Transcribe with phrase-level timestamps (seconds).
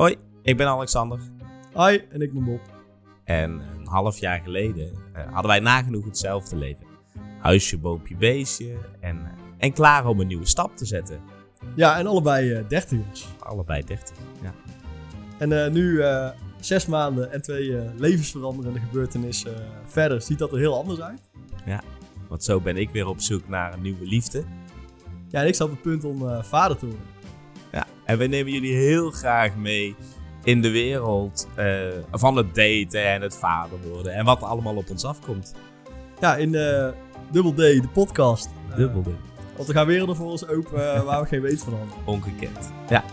[0.00, 1.18] Hoi, ik ben Alexander.
[1.74, 2.60] Hi, en ik ben Bob.
[3.24, 6.86] En een half jaar geleden eh, hadden wij nagenoeg hetzelfde leven.
[7.38, 11.20] Huisje, boompje, beestje en, eh, en klaar om een nieuwe stap te zetten.
[11.74, 13.26] Ja, en allebei eh dertigers.
[13.38, 14.16] Allebei 30.
[14.42, 14.54] Ja.
[15.38, 16.02] En nu,
[16.60, 19.54] zes maanden en twee levensveranderende gebeurtenissen
[19.84, 21.20] verder, ziet dat er heel anders uit.
[22.28, 24.44] Want zo ben ik weer op zoek naar een nieuwe liefde.
[25.28, 27.19] Ja, en ik sta op het punt om vader te worden.
[28.10, 29.96] En we nemen jullie heel graag mee
[30.44, 31.66] in de wereld eh,
[32.12, 34.12] van het daten en het vader worden.
[34.14, 35.54] En wat er allemaal op ons afkomt.
[36.20, 36.88] Ja, in eh
[37.30, 38.48] Double D, de podcast.
[38.70, 39.10] Eh, Dubbelde.
[39.56, 41.96] Want er gaan werelden voor ons open eh, waar we geen weet van hadden.
[42.14, 42.72] Ongekend.
[42.88, 43.04] Ja.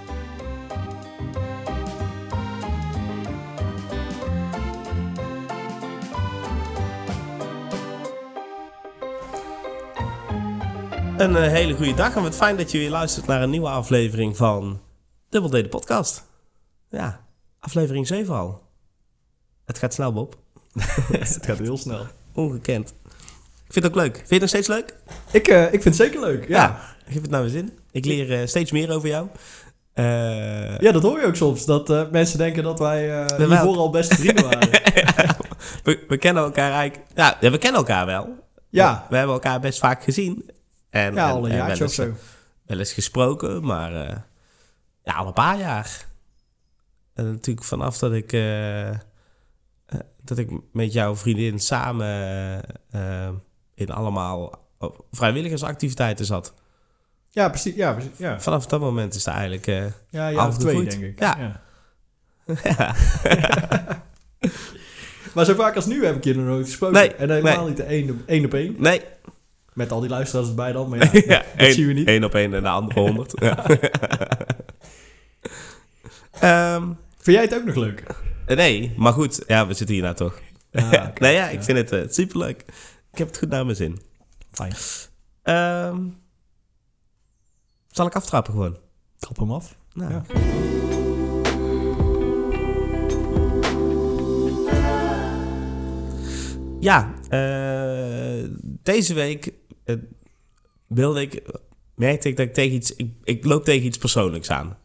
[11.18, 13.70] Een eh, hele goede dag en wat fijn dat je weer luistert naar een nieuwe
[13.70, 14.86] aflevering van
[15.30, 16.24] Double D de podcast.
[16.90, 17.26] Ja,
[17.60, 18.62] aflevering 7 al.
[19.66, 20.36] Het gaat snel, Bob.
[21.12, 22.06] het gaat heel snel.
[22.34, 22.90] Ongekend.
[23.68, 24.16] Ik vind het ook leuk.
[24.16, 24.96] Vind je het nog steeds leuk?
[25.32, 26.56] Ik, eh, ik vind het zeker leuk, ja.
[26.64, 27.78] Ja, geef het nou weer zin.
[27.92, 29.28] Ik leer eh, steeds meer over jou.
[29.94, 31.66] Eh, Ja, dat hoor je ook soms.
[31.66, 34.70] Dat mensen denken dat wij wel- hiervoor al beste vrienden waren.
[35.84, 37.10] we, we kennen elkaar eigenlijk...
[37.16, 38.36] Ja, we kennen elkaar wel.
[38.70, 40.50] ja, We hebben elkaar best vaak gezien.
[40.90, 42.04] En, ja en- al een en jaartje wel of zo.
[42.04, 42.18] eens,
[42.66, 44.26] wel eens gesproken, maar
[45.08, 46.06] ja, al een paar jaar.
[47.14, 48.98] En natuurlijk vanaf dat ik, eh, eh,
[50.22, 52.08] dat ik met jouw vriendin samen
[52.92, 53.30] eh,
[53.76, 54.66] in allemaal
[55.12, 56.54] vrijwilligersactiviteiten zat.
[57.30, 57.76] Ja, precies.
[57.76, 58.40] Ja, precies ja.
[58.42, 59.68] Vanaf dat moment is het eigenlijk...
[59.68, 61.20] eh, ja, ja of twee, denk ik.
[61.20, 61.38] Ja.
[61.40, 61.62] ja.
[65.34, 66.96] Maar zo vaak als nu heb ik je nog nooit gesproken.
[66.98, 67.68] Nee, en helemaal nee.
[67.68, 68.76] niet de één, op- één op één.
[68.78, 69.02] nee,
[69.74, 70.90] Met al die luisteraars erbij dan.
[70.90, 72.08] Maar ja, ja, dat één, zien we niet.
[72.08, 73.34] één op één en de andere honderd.
[76.40, 76.84] Ehm,
[77.18, 78.04] Vind jij het ook nog leuk?
[78.48, 79.44] nee, maar goed.
[79.48, 80.40] Ja, we zitten hier nou toch.
[80.72, 81.14] Oké.
[81.20, 82.62] nee, ja, ik vind het eh, superleuk.
[83.12, 84.00] Ik heb het goed naar mijn zin.
[84.52, 84.74] Fijn.
[85.44, 86.02] Ehm,
[87.88, 88.78] zal ik aftrappen gewoon?
[89.18, 89.78] Trap hem af.
[89.94, 90.12] Nou.
[90.12, 90.24] Ja.
[96.80, 98.50] Ja, eh,
[98.84, 99.54] deze week
[99.84, 99.96] eh,
[100.88, 101.42] wilde ik,
[101.96, 104.78] merkte ik dat ik tegen iets, ik, ik loop tegen iets persoonlijks aan.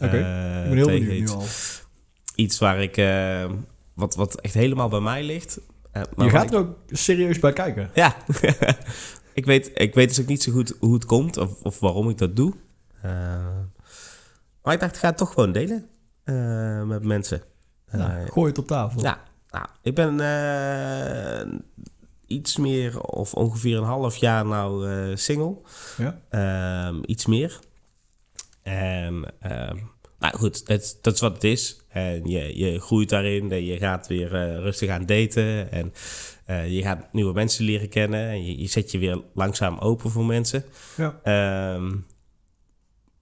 [0.00, 1.44] Oké, Eh, ik ben heel benieuwd nu iets, al.
[2.34, 3.50] iets waar ik, eh,
[3.94, 5.60] wat, wat echt helemaal bij mij ligt.
[5.92, 7.90] Eh, maar Je gaat er ook serieus bij kijken.
[7.94, 8.16] Ja,
[9.34, 12.08] ik, weet, ik weet dus ook niet zo goed hoe het komt of, of waarom
[12.08, 12.54] ik dat doe.
[13.02, 13.10] Eh,
[14.62, 15.86] maar ik dacht, ik ga het toch gewoon delen
[16.24, 17.42] eh, met mensen.
[17.86, 19.02] Eh, gooi het op tafel.
[19.02, 21.52] ja, nou, ik ben eh,
[22.26, 25.56] iets meer of ongeveer een half jaar nou eh, single.
[25.96, 26.20] Ja.
[26.28, 27.58] Ehm, iets meer.
[28.70, 29.76] En ehm,
[30.18, 31.80] nou goed, dat, dat is wat het is.
[31.88, 35.72] En je, je groeit daarin je gaat weer eh, rustig aan daten.
[35.72, 35.92] En
[36.44, 38.28] eh, je gaat nieuwe mensen leren kennen.
[38.28, 40.64] En je, je zet je weer langzaam open voor mensen.
[40.96, 41.20] Ja.
[41.22, 41.96] Ehm,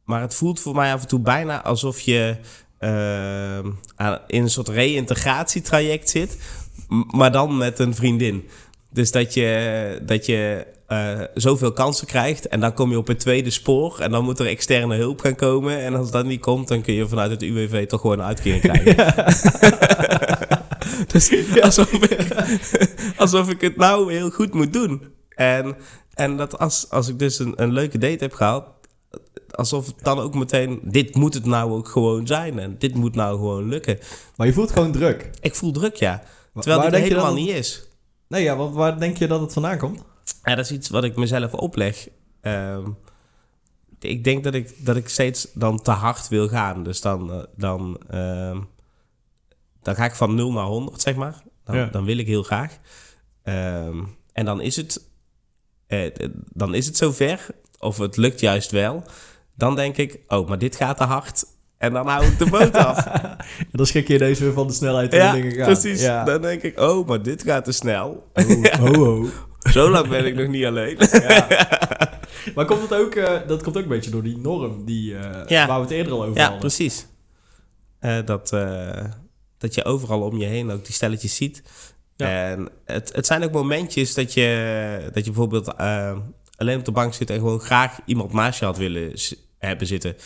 [0.05, 2.37] maar het voelt voor mij af en toe bijna alsof je
[2.79, 6.39] ehm, aan, in een soort reïntegratietraject zit,
[7.11, 8.49] maar dan met een vriendin.
[8.91, 13.21] Dus dat je, dat je eh, zoveel kansen krijgt en dan kom je op het
[13.21, 15.79] tweede spoor en dan moet er externe hulp gaan komen.
[15.79, 18.63] En als dat niet komt, dan kun je vanuit het UWV toch gewoon een uitkering
[18.69, 19.15] krijgen.
[21.13, 22.27] dus alsof ik,
[23.23, 25.03] alsof ik het nou heel goed moet doen.
[25.29, 25.77] En,
[26.15, 28.65] en dat als, als ik dus een, een leuke date heb gehad,
[29.51, 32.59] alsof het dan ook meteen, dit moet het nou ook gewoon zijn.
[32.59, 33.99] En dit moet nou gewoon lukken.
[34.37, 35.31] Maar je voelt gewoon druk.
[35.41, 36.23] Ik voel druk, ja.
[36.55, 37.89] Terwijl er je helemaal dat niet is.
[38.29, 40.07] Nee, ja, want waar denk je dat het vandaan komt?
[40.45, 42.09] Ja, dat is iets wat ik mezelf opleg.
[42.41, 42.89] Ehm,
[44.01, 46.83] ik denk dat ik, dat ik steeds dan te hard wil gaan.
[46.83, 48.61] Dus dan, eh, dan, ehm,
[49.83, 51.43] dan ga ik van 0 naar 100, zeg maar.
[51.65, 51.87] Dan, Ja.
[51.87, 52.79] dan wil ik heel graag.
[53.43, 54.03] Ehm,
[54.33, 55.05] en dan is, het,
[55.87, 56.11] eh,
[56.53, 57.47] dan is het zover,
[57.79, 59.03] of het lukt juist wel.
[59.57, 61.45] Dan denk ik, oh, maar dit gaat te hard.
[61.79, 63.07] En dan hou ik de boot af.
[63.07, 65.65] En dan schrik je ineens weer van de snelheid en ja, de dingen gaan.
[65.73, 66.01] precies.
[66.03, 66.25] Ja.
[66.25, 68.31] Dan denk ik, oh, maar dit gaat te snel.
[68.35, 69.29] Oh, ho, ho.
[69.73, 70.97] Zo lang ben ik nog niet alleen.
[71.13, 71.47] Ja.
[72.55, 75.47] Maar komt het ook, eh, dat komt ook een beetje door die norm die, eh,
[75.47, 75.67] Ja.
[75.67, 76.61] waar we het eerder al over Ja, hadden.
[76.61, 77.07] precies.
[78.01, 78.49] Eh, dat,
[79.59, 81.63] dat je overal om je heen ook die stelletjes ziet.
[82.17, 82.49] Ja.
[82.51, 85.77] En het, het zijn ook momentjes dat je, dat je bijvoorbeeld
[86.57, 89.13] alleen op de bank zit en gewoon graag iemand naast je had willen
[89.59, 90.17] hebben zitten.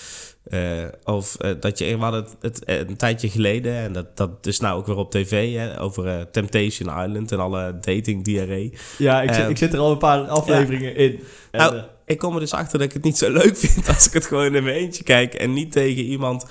[0.53, 4.17] Eh, of eh, dat je, we hadden het, het eh, een tijdje geleden, en dat,
[4.17, 8.73] dat is nou ook weer op tv, hè, over Temptation Island en alle dating diarree.
[8.99, 11.21] Ja, ik, zit, ik zit er al een paar afleveringen in.
[11.51, 14.07] En, Nou, Ik kom er dus achter dat ik het niet zo leuk vind als
[14.07, 16.47] ik het gewoon in mijn eentje kijk en niet tegen iemand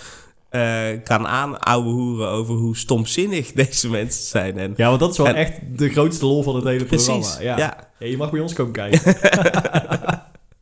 [0.50, 4.58] eh, kan aanouwehoeren over hoe stomzinnig deze mensen zijn.
[4.58, 7.06] En, Ja, want dat is wel En- echt de grootste lol van het hele precies,
[7.08, 7.42] programma.
[7.42, 7.58] Ja.
[7.58, 7.90] ja.
[8.00, 9.02] Ja, je mag bij ons komen kijken.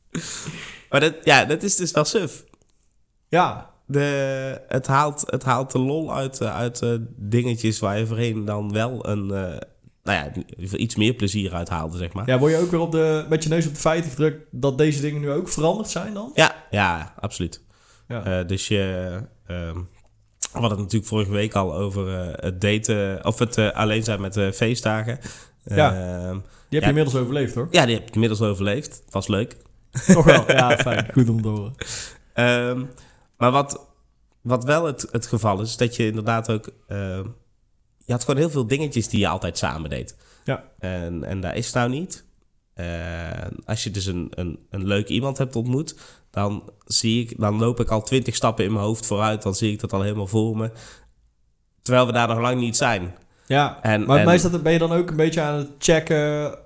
[0.89, 2.43] Maar dat, ja, dat is dus wel suf.
[3.29, 8.05] Ja, De, het, haalt, het haalt de lol uit, eh, uit eh, dingetjes waar je
[8.07, 9.57] voorheen dan wel een, eh,
[10.03, 10.31] nou ja,
[10.77, 12.27] iets meer plezier uit haalde, zeg maar.
[12.27, 14.77] ja, word je ook weer op de, met je neus op de feiten gedrukt dat
[14.77, 16.31] deze dingen nu ook veranderd zijn dan?
[16.33, 17.61] Ja, ja, absoluut.
[18.07, 18.43] Ja.
[18.43, 19.15] Dus je.
[19.47, 19.75] ehm,
[20.39, 22.07] we hadden het natuurlijk vorige week al over
[22.41, 23.25] het daten.
[23.25, 25.19] Of het alleen zijn met feestdagen.
[25.63, 25.91] Ja.
[25.93, 26.79] Ehm, Die heb Ja.
[26.79, 27.67] je inmiddels overleefd hoor.
[27.71, 29.03] ja, die heb ik inmiddels overleefd.
[29.09, 29.55] Was leuk.
[30.07, 30.51] Nog wel.
[30.51, 31.07] Ja, fijn.
[31.13, 31.73] Goed om te horen.
[32.33, 32.83] Ehm,
[33.39, 33.87] maar wat,
[34.41, 36.69] wat wel het, het geval is, is dat je inderdaad ook.
[36.87, 37.25] ehm,
[38.05, 40.15] je had gewoon heel veel dingetjes die je altijd samen deed.
[40.43, 40.63] Ja.
[40.79, 42.25] En, en daar is het nou niet.
[43.65, 45.95] Als je dus een, een, een leuk iemand hebt ontmoet,
[46.29, 49.41] dan zie ik, dan loop ik al twintig stappen in mijn hoofd vooruit.
[49.41, 50.71] Dan zie ik dat al helemaal voor me.
[51.81, 53.15] Terwijl we daar nog lang niet zijn.
[53.47, 56.57] Ja, En, maar en- dat, ben je dan ook een beetje aan het checken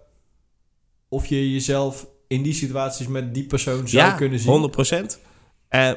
[1.10, 4.50] of je jezelf in die situaties met die persoon zou ja, kunnen zien?
[4.52, 5.20] 100 procent.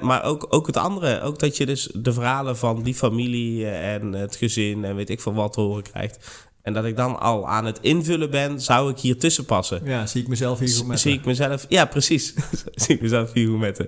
[0.00, 1.20] Maar ook, ook het andere.
[1.20, 5.10] Ook dat je dus de verhalen van die familie eh, en het gezin en weet
[5.10, 6.18] ik veel wat te horen krijgt.
[6.62, 9.80] En dat ik dan al aan het invullen ben, zou ik hier tussen passen.
[9.84, 11.00] Ja, zie ik mezelf hier goed met.
[11.00, 11.66] Zie ik mezelf...
[11.68, 12.34] Ja, precies.
[12.74, 13.80] zie ik mezelf hier goed met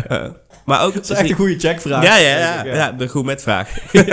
[0.66, 0.94] maar ook...
[0.94, 2.02] Dat is echt een goede checkvraag.
[2.04, 3.68] ja, ja, ja, ja, de goed met vraag.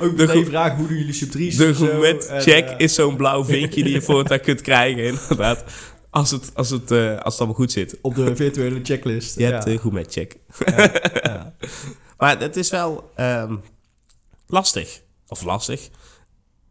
[0.00, 2.40] Ook De meteen goed- vragen hoe doen jullie subtrice De en zo, goed met en,
[2.40, 5.64] check eh, is zo'n blauw vinkje die je voortaan kunt krijgen, inderdaad.
[6.12, 7.98] Als het, als, het, eh, als het allemaal goed zit.
[8.02, 9.38] op de virtuele checklist.
[9.38, 10.36] Je hebt de goed met check.
[12.18, 13.56] Maar het is wel ehm,
[14.46, 15.00] lastig.
[15.28, 15.88] Of lastig.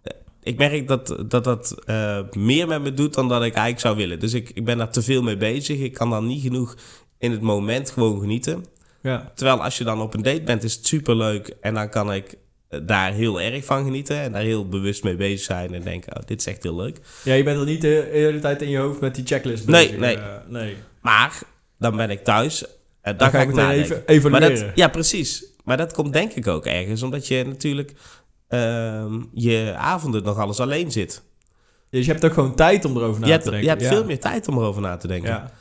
[0.02, 3.80] Eh, Ik merk dat dat, dat eh, meer met me doet dan dat ik eigenlijk
[3.80, 4.20] zou willen.
[4.20, 5.80] Dus ik, ik ben daar te veel mee bezig.
[5.80, 6.76] Ik kan dan niet genoeg
[7.18, 8.66] in het moment gewoon genieten.
[9.02, 9.32] ja.
[9.36, 11.48] Terwijl als je dan op een date bent, is het superleuk.
[11.62, 12.38] En dan kan ik
[12.84, 14.20] daar heel erg van genieten.
[14.20, 15.74] En daar heel bewust mee bezig zijn.
[15.74, 17.00] En denken, oh, dit is echt heel leuk.
[17.24, 19.86] Ja, je bent er niet de hele tijd in je hoofd met die checklist Nee,
[19.86, 20.00] bezig.
[20.00, 20.16] nee.
[20.18, 20.76] Eh, nee.
[21.02, 21.40] Maar
[21.80, 22.64] dan ben ik thuis.
[22.66, 22.70] En
[23.02, 23.96] Dan dan ga ik meteen nadenken.
[23.96, 24.50] even evalueren.
[24.58, 25.44] Maar dat, ja, precies.
[25.64, 27.04] Maar dat komt denk ik ook ergens.
[27.04, 27.94] Omdat je natuurlijk
[28.48, 31.22] ehm, je avonden nog alles alleen zit.
[31.90, 33.64] Dus je hebt ook gewoon tijd om erover na je te hebt, denken.
[33.64, 33.88] je hebt ja.
[33.90, 35.30] veel meer tijd om erover na te denken.
[35.30, 35.52] Ja,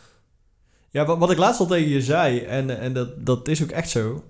[0.91, 3.71] ja wat, wat ik laatst al tegen je zei, en, en dat, dat is ook
[3.71, 4.25] echt zo.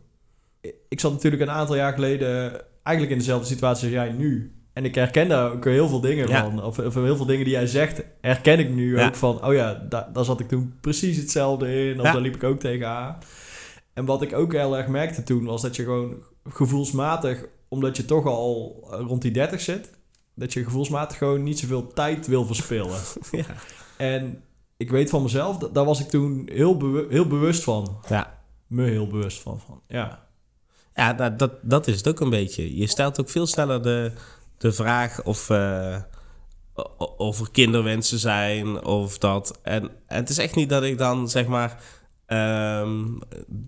[0.89, 2.53] Ik zat natuurlijk een aantal jaar geleden
[2.91, 4.55] eigenlijk in dezelfde situatie als jij nu.
[4.73, 6.43] En ik herken daar ook heel veel dingen Ja.
[6.45, 6.65] van.
[6.65, 9.07] Of, of heel veel dingen die jij zegt, herken ik nu Ja.
[9.07, 9.45] ook van...
[9.45, 11.99] Oh ja, da- daar zat ik toen precies hetzelfde in.
[12.01, 12.13] Of Ja.
[12.13, 13.19] daar liep ik ook tegenaan.
[13.95, 16.15] En wat ik ook heel erg merkte toen, was dat je gewoon
[16.49, 17.45] gevoelsmatig...
[17.69, 19.91] Omdat je toch al rond die 30 zit...
[20.35, 22.99] Dat je gevoelsmatig gewoon niet zoveel tijd wil verspillen.
[23.31, 23.45] Ja.
[23.97, 24.43] En
[24.77, 27.99] ik weet van mezelf, da- daar was ik toen heel, bewu- heel bewust van.
[28.09, 28.39] Ja.
[28.67, 29.61] Me heel bewust van.
[29.67, 29.81] van.
[29.87, 30.29] Ja.
[31.01, 32.77] Ja, dat, dat is het ook een beetje.
[32.77, 34.13] Je stelt ook veel sneller de,
[34.59, 39.59] de vraag of, o- of er kinderwensen zijn of dat.
[39.63, 41.83] En, en het is echt niet dat ik dan zeg maar
[42.27, 43.07] ehm,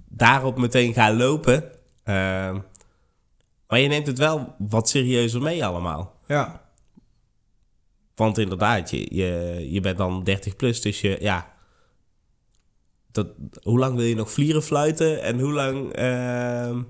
[0.09, 1.65] daarop meteen ga lopen.
[2.05, 2.59] Ehm,
[3.69, 6.15] maar je neemt het wel wat serieuzer mee allemaal.
[6.27, 6.63] Ja.
[8.15, 11.53] Want inderdaad, je, je, je bent dan 30 plus, dus je, ja.
[13.13, 13.27] Dat,
[13.63, 15.23] hoe lang wil je nog vlieren fluiten?
[15.23, 16.83] En hoe lang ehm,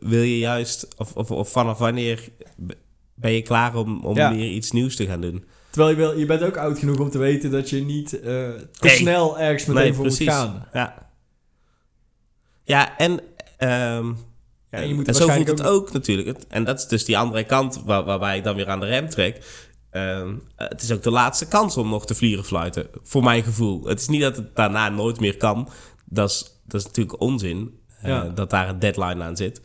[0.00, 2.28] wil je juist, of, of, of vanaf wanneer
[3.14, 4.34] ben je klaar om, om Ja.
[4.34, 5.44] weer iets nieuws te gaan doen?
[5.70, 8.66] Terwijl je, je bent ook oud genoeg om te weten dat je niet eh, te
[8.80, 8.96] Nee.
[8.96, 10.26] snel ergens meteen Nee, voor precies.
[10.26, 10.66] moet gaan.
[10.72, 11.10] Ja,
[12.64, 13.20] ja en,
[13.56, 14.06] ehm,
[14.70, 16.38] Ja, en je moet en zo voelt het ook, natuurlijk.
[16.48, 19.08] En dat is dus die andere kant waar, waarbij ik dan weer aan de rem
[19.08, 19.66] trek.
[19.90, 23.84] Ehm, het is ook de laatste kans om nog te vlieren fluiten, voor mijn gevoel.
[23.86, 25.68] Het is niet dat het daarna nooit meer kan.
[26.04, 28.24] Dat is, dat is natuurlijk onzin, Ja.
[28.24, 29.60] dat daar een deadline aan zit.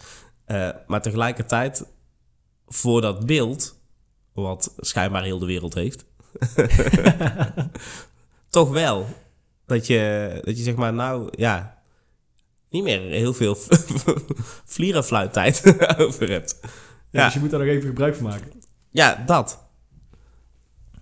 [0.45, 1.85] Eh, maar tegelijkertijd,
[2.67, 3.81] voor dat beeld,
[4.33, 6.05] wat schijnbaar heel de wereld heeft,
[8.49, 9.05] toch wel.
[9.65, 11.81] Dat je, dat je zeg maar, nou ja,
[12.69, 13.57] niet meer heel veel
[14.75, 16.59] vlierenfluittijd over hebt.
[16.61, 16.69] Ja,
[17.11, 17.25] Ja.
[17.25, 18.51] Dus je moet daar nog even gebruik van maken.
[18.89, 19.67] Ja, dat.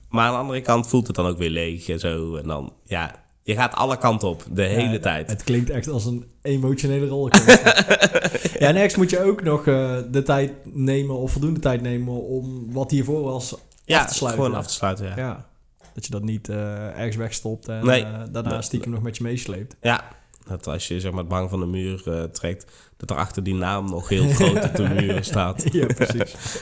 [0.10, 2.36] Maar aan de andere kant voelt het dan ook weer leeg en zo.
[2.36, 5.30] En dan, ja, je gaat alle kanten op, de hele Ja, tijd.
[5.30, 7.66] Het klinkt echt als een emotionele rollercoaster.
[8.60, 12.14] ja, en ergens moet je ook nog eh, de tijd nemen of voldoende tijd nemen
[12.28, 13.56] om wat hiervoor was
[13.86, 14.44] ja, af te sluiten.
[14.44, 15.16] gewoon af te sluiten, ja.
[15.18, 15.46] Ja.
[15.94, 18.04] Dat je dat niet eh, ergens wegstopt en Nee.
[18.04, 18.62] eh, daarna Nee.
[18.62, 19.76] stiekem nog met je meesleept.
[19.82, 20.04] Ja,
[20.48, 22.66] dat als je zeg maar het bang van de muur trekt,
[22.98, 25.64] dat er achter die naam nog heel groot op de muur staat.
[25.72, 26.34] ja, precies.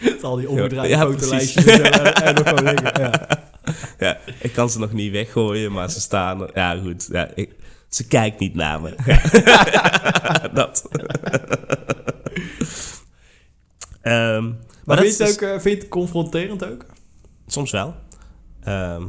[0.00, 2.76] Met al die omgedraaide Ja, fotolijstjes en, en, en nog gewoon.
[2.82, 3.28] Ja.
[3.98, 6.50] Ja, ik kan ze nog niet weggooien, maar ze staan er.
[6.54, 7.08] Ja, goed.
[7.12, 7.50] Ja, ik,
[7.88, 8.94] Ze kijkt niet naar me.
[10.54, 10.88] dat.
[14.02, 14.52] Ehm,
[14.84, 16.86] maar vind je, het ook, eh, vind je het confronterend ook?
[17.46, 17.94] Soms wel.
[18.60, 19.06] Ehm,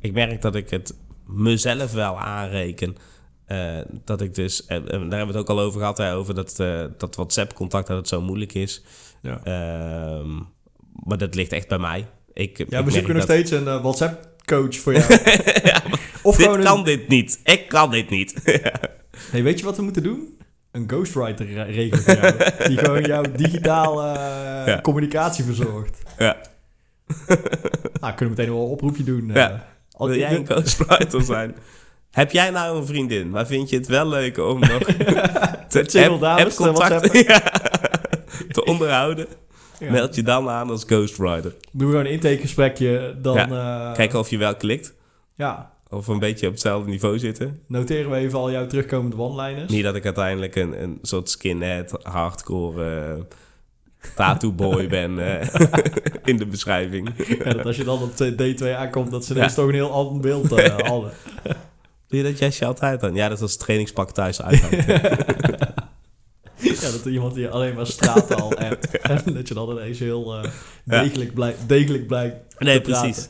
[0.00, 0.94] ik merk dat ik het
[1.26, 2.96] mezelf wel aanreken.
[3.46, 6.14] eh, dat ik dus, en, en daar hebben we het ook al over gehad, hè,
[6.14, 8.82] over dat, eh, dat WhatsApp-contact, dat het zo moeilijk is.
[9.22, 9.40] Ja.
[9.44, 10.34] Ehm,
[10.92, 12.08] maar dat ligt echt bij mij.
[12.36, 15.04] Ik, Ja, we zoeken nog dat- steeds een eh, WhatsApp-coach voor jou.
[15.64, 15.82] Ja,
[16.22, 16.84] of dit kan een...
[16.84, 17.40] dit niet.
[17.44, 18.34] Ik kan dit niet.
[19.30, 20.38] Hey, weet je wat we moeten doen?
[20.72, 22.34] Een ghostwriter re- regelen voor jou.
[22.68, 24.80] die gewoon jouw digitale eh, Ja.
[24.80, 25.98] communicatie verzorgt.
[26.18, 26.36] ja.
[28.00, 29.28] Nou, kunnen we meteen wel een oproepje doen.
[29.30, 29.36] eh.
[29.36, 29.66] Ja.
[29.90, 31.54] Al- Wil jij een ghostwriter zijn?
[32.10, 33.30] Heb jij nou een vriendin?
[33.30, 34.82] Maar vind je het wel leuk om nog
[35.68, 37.12] te, te contact
[38.52, 39.26] te onderhouden?
[39.80, 39.90] Ja.
[39.90, 41.54] Meld je dan aan als ghostwriter.
[41.72, 43.36] Doen we gewoon een intakegesprekje, dan...
[43.38, 44.94] eh, Kijken of je wel klikt.
[45.34, 47.60] Ja, Of een beetje op hetzelfde niveau zitten.
[47.68, 49.72] noteren we even al jouw terugkomende one-liners.
[49.72, 52.84] Niet dat ik uiteindelijk een, een soort skinhead, hardcore
[53.16, 53.22] eh
[54.16, 55.48] tattoo boy ben eh,
[56.24, 57.10] in de beschrijving.
[57.44, 59.48] Ja, dat als je dan op D2 aankomt, dat ze Ja.
[59.48, 61.10] toch een heel ander beeld eh, hadden.
[62.08, 63.14] Doe je dat jasje altijd aan?
[63.14, 64.86] Ja, dat is als trainingspak thuis uithangt.
[66.80, 68.90] Ja, dat er iemand die alleen maar straattaal hebt.
[69.00, 70.50] En dat je dan ineens heel eh,
[70.84, 73.28] degelijk, blijkt, degelijk blijkt Nee, precies.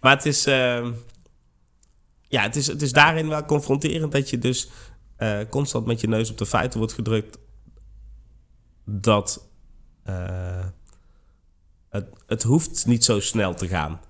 [0.00, 0.92] Maar het is, ehm,
[2.28, 4.70] ja, het is, het is daarin wel confronterend dat je dus
[5.16, 7.38] eh, constant met je neus op de feiten wordt gedrukt
[8.84, 9.48] dat
[10.02, 10.66] eh,
[11.88, 14.00] het, het hoeft niet zo snel te gaan.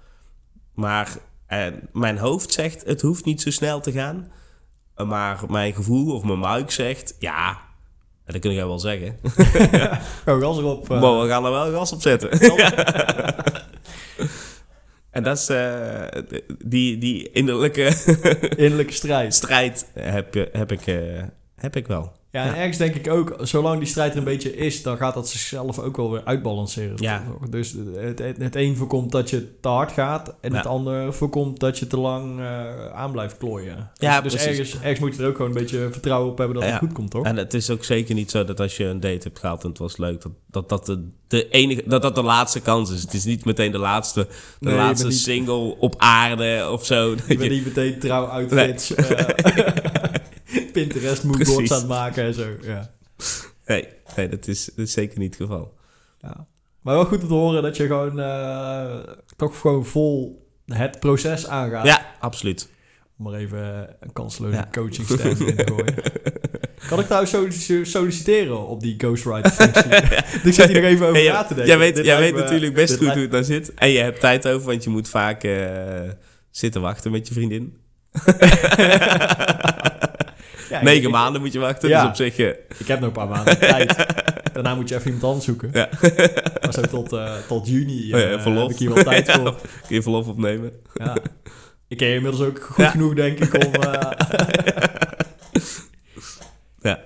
[0.75, 1.19] Maar
[1.93, 4.33] mijn hoofd zegt het hoeft niet zo snel te gaan.
[5.07, 7.68] Maar mijn gevoel of mijn muik zegt ja,
[8.29, 9.17] en dat kun jij wel zeggen.
[10.25, 10.91] Gewoon gas erop.
[10.91, 12.31] eh, Maar we gaan er wel gas op zetten.
[15.11, 16.03] en dat is eh,
[16.65, 17.93] die, die innerlijke
[18.57, 19.35] innerlijke strijd.
[19.35, 21.23] strijd heb, je- heb, ik, eh,
[21.57, 22.13] heb ik wel.
[22.31, 25.15] Ja, en ergens denk ik ook, zolang die strijd er een beetje is, dan gaat
[25.15, 26.95] dat zichzelf ook wel weer uitbalanceren.
[26.97, 27.25] Ja.
[27.51, 30.57] Dus het, het, het een voorkomt dat je te hard gaat en Ja.
[30.57, 33.91] het ander voorkomt dat je te lang eh, aan blijft klooien.
[33.95, 34.49] Ja, dus precies.
[34.59, 36.71] ergens, ergens moet je er ook gewoon een beetje vertrouwen op hebben dat Ja.
[36.71, 37.25] het goed komt, toch?
[37.25, 39.69] En het is ook zeker niet zo dat als je een date hebt gehad en
[39.69, 43.03] het was leuk, dat dat, dat, de, de enige, dat, dat de laatste kans is.
[43.03, 44.21] Het is niet meteen de laatste,
[44.59, 47.11] de Nee, laatste niet- single op aarde of zo.
[47.11, 49.19] Je bent je- niet meteen trouw outfits, eh,
[50.81, 51.73] Pinterest moodboards Precies.
[51.73, 52.47] aan het maken en zo.
[52.63, 52.91] Ja.
[53.67, 55.75] nee, nee dat, is, dat is zeker niet het geval.
[56.21, 56.47] Ja.
[56.83, 58.97] Maar wel goed om te horen dat je gewoon eh,
[59.37, 61.87] toch gewoon vol het proces aangaat.
[61.87, 62.69] Ja, absoluut.
[63.19, 64.69] Om maar even een kansloze Ja.
[64.73, 65.95] coaching in te gooien.
[66.89, 69.91] Kan ik trouwens solliciteren op die ghostwriter functie?
[70.49, 71.67] ik zit hier nog even over Hey, na te denken.
[71.67, 73.75] Jij weet, jij weet me- natuurlijk best goed lijkt- hoe het daar zit.
[73.75, 76.11] En je hebt tijd over, want je moet vaak eh,
[76.51, 77.77] zitten wachten met je vriendin.
[80.79, 82.01] Ja, Negen ik- maanden moet je wachten, Ja.
[82.01, 82.37] dus op zich...
[82.39, 82.47] eh,
[82.79, 84.07] Ik heb nog een paar maanden tijd.
[84.53, 85.71] Daarna moet je even iemand anders zoeken.
[85.73, 85.89] Ja.
[86.63, 88.63] Maar zo tot, eh, tot juni Oh ja, eh, verlof.
[88.63, 89.55] heb ik hier wel tijd voor.
[89.87, 90.73] kun je verlof opnemen.
[90.95, 91.17] Ja.
[91.89, 93.73] Ik ken je inmiddels ook goed genoeg, denk ik, om...
[96.81, 97.01] Ja.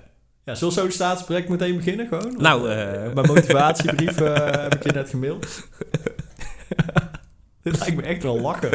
[0.45, 0.93] ja, zullen we zo het
[1.49, 2.35] meteen beginnen gewoon?
[2.39, 2.69] Nou,
[3.15, 5.47] Mijn motivatiebrief heb ik je net gemaild.
[7.63, 8.71] dit lijkt me echt wel lachen.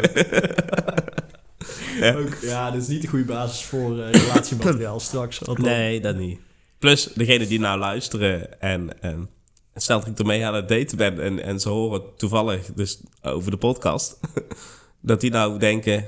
[2.00, 2.14] Ja.
[2.16, 5.40] Ook, ja, dit is niet de goede basis voor eh, relatiemateriaal straks.
[5.40, 6.40] dan- Nee, dat niet.
[6.80, 9.30] Plus, degene die nou luisteren en, en
[9.76, 13.52] stel dat ik ermee aan het daten ben en, en ze horen toevallig dus over
[13.52, 14.20] de podcast,
[15.02, 16.06] dat die nou denken,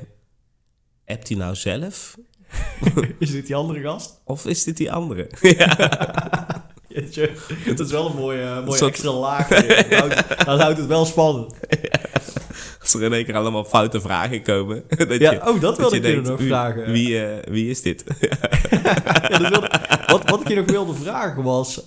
[1.06, 2.16] hebt hij nou zelf?
[3.20, 4.22] Is dit die andere gast?
[4.26, 5.30] Of is dit die andere?
[5.42, 6.68] ja.
[6.88, 9.48] Jeetje, Het is wel een mooie, mooie soort- extra laag.
[9.48, 11.54] Dat houdt, dat houdt het wel spannend.
[12.94, 14.84] Als er in één keer allemaal foute vragen komen.
[14.98, 16.92] dat Ja, je, oh, dat wilde ik je nog wie, vragen.
[16.92, 18.04] Wie, eh, wie is dit?
[18.20, 19.72] Ja, dat wilde-
[20.08, 21.82] wat, wat ik je nog wilde vragen was...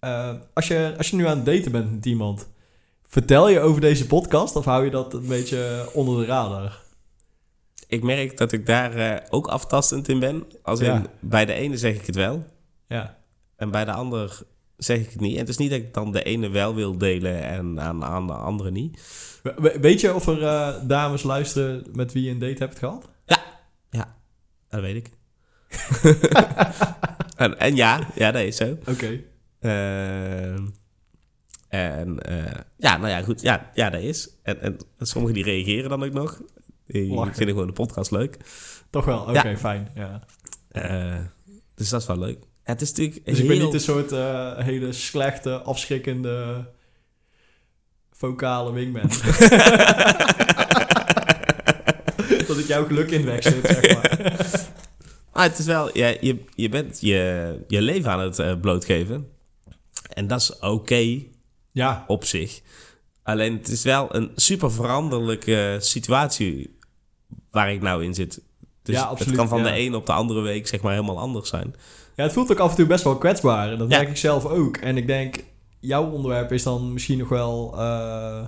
[0.00, 2.48] eh, als, je, als je nu aan het daten bent met iemand...
[3.06, 6.80] Vertel je over deze podcast of hou je dat een beetje onder de radar?
[7.88, 10.44] ik merk dat ik daar eh, ook aftastend in ben.
[10.62, 11.02] Als in, Ja.
[11.20, 12.44] bij de ene zeg ik het wel.
[12.88, 13.18] Ja.
[13.56, 14.40] En bij de ander
[14.76, 15.32] zeg ik het niet.
[15.34, 18.26] En het is niet dat ik dan de ene wel wil delen en aan, aan
[18.26, 19.00] de andere niet.
[19.42, 22.78] We- we- Weet je of er eh, dames luisteren met wie je een date hebt
[22.78, 23.10] gehad?
[24.68, 25.10] Dat weet ik.
[27.36, 28.78] en, en ja, ja, dat is zo.
[28.86, 29.20] Oké.
[29.60, 30.66] Ehm,
[31.68, 33.40] en eh, ja, nou ja, goed.
[33.40, 34.28] Ja, ja dat is.
[34.42, 36.40] En, en sommigen die reageren dan ook nog.
[36.86, 37.34] Die Lachen.
[37.34, 38.36] vinden gewoon de podcast leuk.
[38.90, 39.20] Toch wel?
[39.20, 39.56] Oké, Ja.
[39.56, 39.88] fijn.
[39.94, 40.22] Ja.
[40.68, 41.18] Eh,
[41.74, 42.38] dus dat is wel leuk.
[42.72, 43.56] Het is natuurlijk Dus ik heel...
[43.56, 46.64] ben niet een soort eh, hele slechte, afschrikkende,
[48.12, 49.08] vocale wingman.
[52.46, 54.70] dat ik jouw geluk inweg zit, zeg maar.
[55.32, 59.28] Maar het is wel, ja, je, je bent je, je leven aan het eh, blootgeven.
[60.12, 61.20] En dat is oké
[61.72, 62.60] Ja, op zich.
[63.22, 66.78] Alleen het is wel een super veranderlijke situatie
[67.50, 68.40] waar ik nou in zit.
[68.82, 69.64] Dus Ja, absoluut, het kan van ja.
[69.64, 71.74] de een op de andere week zeg maar helemaal anders zijn.
[72.16, 73.72] Ja, het voelt ook af en toe best wel kwetsbaar.
[73.72, 74.76] En dat merk ik zelf ook.
[74.76, 75.44] En ik denk,
[75.80, 78.44] jouw onderwerp is dan misschien nog wel eh,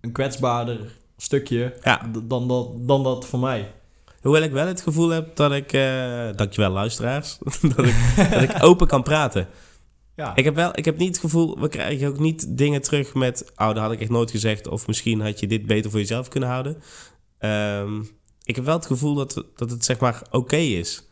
[0.00, 1.74] een kwetsbaarder stukje
[2.22, 3.72] dan, dat, dan dat voor mij.
[4.20, 7.38] Hoewel ik wel het gevoel heb dat ik, eh dankjewel luisteraars,
[7.76, 7.94] dat, ik,
[8.30, 9.48] dat ik open kan praten.
[10.16, 13.14] Ja, Ik heb wel, ik heb niet het gevoel, we krijgen ook niet dingen terug
[13.14, 16.00] met, oh, dat had ik echt nooit gezegd, of misschien had je dit beter voor
[16.00, 16.76] jezelf kunnen houden.
[17.38, 18.02] Ehm,
[18.44, 21.08] ik heb wel het gevoel dat, dat het zeg maar oké is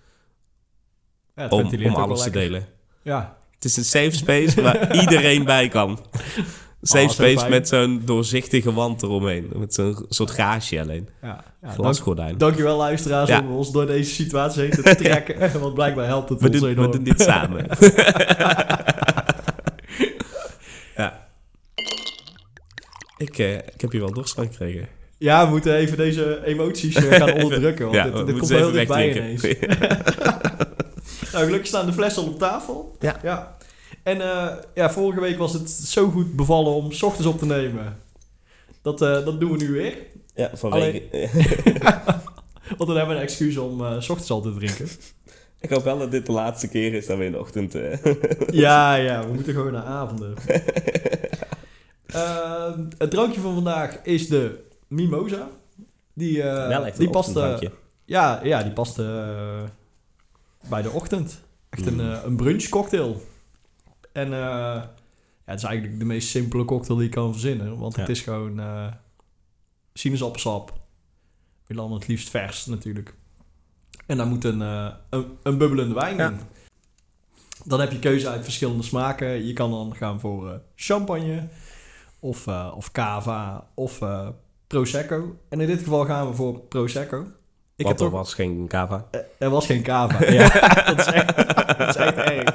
[1.37, 2.67] ja, om, alles te delen.
[3.03, 5.99] Ja, Het is een safe space waar iedereen bij kan.
[6.83, 7.51] Safe Oh, zo space fijn.
[7.51, 9.51] met zo'n doorzichtige wand eromheen.
[9.55, 11.09] Met zo'n soort gaasje alleen.
[11.23, 12.39] ja, ja dank, Glasgordijn.
[12.39, 13.41] dankjewel luisteraars Ja.
[13.41, 15.51] om ons door deze situatie heen te trekken.
[15.61, 16.91] Want blijkbaar helpt het We ons doen, enorm.
[16.91, 17.67] we doen dit samen.
[20.97, 21.23] ja.
[23.19, 24.89] Ik, eh, ik heb hier wel dorst van gekregen.
[25.19, 27.85] Ja, we moeten even deze emoties eh, gaan onderdrukken.
[27.85, 29.43] Want Ja, dit, komt wel heel dichtbij ineens.
[31.35, 32.97] Nou, gelukkig staan de flessen al op tafel.
[33.01, 33.19] Ja.
[33.23, 33.57] ja.
[34.03, 37.47] En eh, ja, vorige week was het zo goed bevallen om 's ochtends op te
[37.47, 37.99] nemen.
[38.83, 39.97] Dat, eh, dat doen we nu weer.
[40.35, 41.03] ja, vanwege...
[42.79, 44.89] Want dan hebben we een excuus om eh, 's ochtends al te drinken.
[45.61, 47.73] ik hoop wel dat dit de laatste keer is dat we in de ochtend...
[48.51, 50.35] ja, ja, we moeten gewoon naar avonden.
[52.07, 55.49] Ehm, het drankje van vandaag is de Mimosa.
[56.13, 57.39] Die, wel echt die een past,
[58.05, 58.99] ja, ja, die past
[60.69, 61.41] bij de ochtend.
[61.71, 62.01] Echt een, Mm.
[62.01, 63.23] eh, een brunch cocktail.
[64.13, 64.95] En eh, ja,
[65.45, 67.79] het is eigenlijk de meest simpele cocktail die je kan verzinnen.
[67.79, 68.87] Want het is gewoon eh
[69.97, 70.73] sinaasappelsap.
[71.67, 73.15] We dan het liefst vers natuurlijk.
[74.07, 76.29] En daar moet een, een, een bubbelende wijn Ja.
[76.31, 76.39] in.
[77.65, 79.47] Dan heb je keuze uit verschillende smaken.
[79.47, 81.49] Je kan dan gaan voor champagne
[82.19, 83.99] of, of cava of
[84.67, 85.37] prosecco.
[85.49, 87.27] En in dit geval gaan we voor prosecco.
[87.77, 89.07] Ik Want heb er toch was geen cava.
[89.11, 90.25] eh, Er was geen cava.
[90.33, 90.49] Ja,
[90.95, 91.37] dat, is echt,
[91.79, 92.55] dat is echt erg.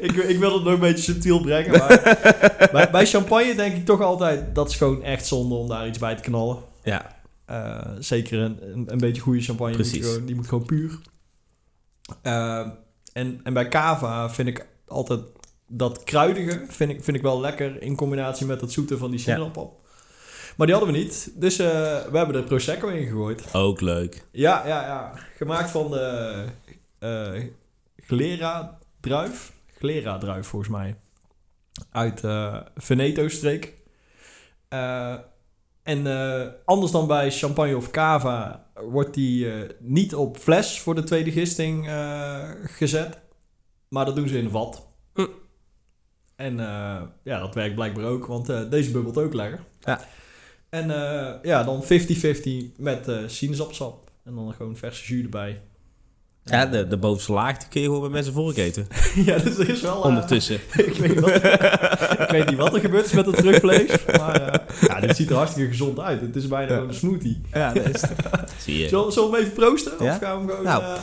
[0.00, 1.70] Ik, ik wil het nog een beetje subtiel brengen.
[1.78, 2.18] Maar
[2.72, 4.54] bij, bij champagne denk ik toch altijd...
[4.54, 6.56] dat is gewoon echt zonde om daar iets bij te knallen.
[6.82, 9.76] Ja, Eh, zeker een, een, een beetje goede champagne.
[9.76, 10.06] Moet Precies.
[10.06, 10.98] gewoon, die moet gewoon puur.
[12.22, 12.66] Eh,
[13.12, 15.20] en, en bij cava vind ik altijd...
[15.68, 17.82] dat kruidige vind ik, vind ik wel lekker...
[17.82, 19.80] in combinatie met het zoete van die sinaasappel.
[20.60, 21.32] Maar die hadden we niet.
[21.34, 21.66] Dus eh,
[22.10, 23.54] we hebben er Prosecco in gegooid.
[23.54, 24.24] ook leuk.
[24.32, 25.12] Ja, ja, ja.
[25.36, 26.44] Gemaakt van de
[26.98, 27.44] eh
[27.96, 29.52] Glera druif.
[29.78, 30.96] Glera druif volgens mij.
[31.90, 33.74] Uit eh Veneto-streek.
[34.68, 35.14] Eh,
[35.82, 41.02] en eh, anders dan bij champagne of cava wordt die niet op fles voor de
[41.02, 43.20] tweede gisting eh, gezet.
[43.88, 44.86] Maar dat doen ze in een vat.
[45.14, 45.26] Hm.
[46.40, 49.60] En eh, ja, dat werkt blijkbaar ook, want eh, deze bubbelt ook lekker.
[49.80, 50.00] Ja.
[50.70, 51.86] En eh, ja, dan 50-50
[52.76, 54.10] met eh sinaasappelsap.
[54.24, 55.60] En dan gewoon verse jus erbij.
[56.44, 58.86] Ja, de, de bovenste laag die kun je gewoon bij mensen vork eten.
[59.26, 60.00] ja, dus er is wel...
[60.00, 60.54] eh, Ondertussen.
[60.76, 61.34] ik, weet niet wat,
[62.24, 64.04] ik weet niet wat er gebeurd is met het terugvlees.
[64.16, 66.20] Maar ja, dit ziet er hartstikke gezond uit.
[66.20, 67.40] Het is bijna gewoon een smoothie.
[67.52, 68.02] Ja, dat is
[68.58, 68.88] Zie je.
[68.88, 69.92] Zullen, zullen we hem even proosten?
[70.04, 70.12] Ja?
[70.14, 70.64] Of gaan we hem gewoon...
[70.64, 70.98] Nou, ja,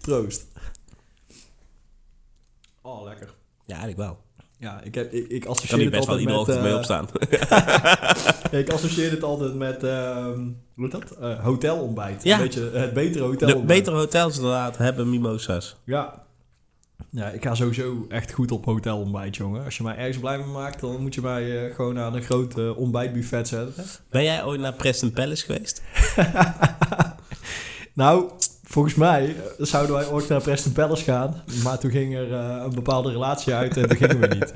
[0.00, 0.46] proost.
[2.82, 3.26] Oh, lekker.
[3.66, 4.18] Ja, eigenlijk wel.
[4.58, 6.48] Ja, ik, heb, ik, kan associeer hier het best wel altijd iedere met...
[6.48, 7.08] ochtend mee eh, opstaan.
[8.52, 9.84] ja, ik associeer het altijd met...
[9.84, 10.40] ehm
[10.78, 11.10] hoe dat?
[11.10, 12.22] Eh, hotelontbijt.
[12.22, 12.36] Ja.
[12.36, 13.78] Een beetje het betere De hotelontbijt.
[13.78, 15.76] betere hotels inderdaad hebben mimosa's.
[15.84, 16.26] Ja.
[17.10, 19.64] Ja, ik ga sowieso echt goed op hotelontbijt, jongen.
[19.64, 22.22] Als je mij ergens blij mee maakt, dan moet je mij eh, gewoon aan een
[22.22, 23.84] groot ontbijtbuffet zetten.
[24.10, 25.82] Ben jij ooit naar Preston Palace geweest?
[27.94, 28.30] nou,
[28.68, 31.42] volgens mij eh, zouden wij ooit naar Preston Palace gaan.
[31.62, 34.54] Maar toen ging er eh, een bepaalde relatie uit en toen gingen we niet.